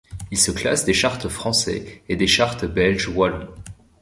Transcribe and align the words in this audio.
Il 0.31 0.37
se 0.39 0.49
classe 0.49 0.83
des 0.83 0.95
charts 0.95 1.29
français 1.31 2.01
et 2.09 2.15
des 2.15 2.25
charts 2.25 2.67
belge 2.67 3.07
wallons. 3.07 3.53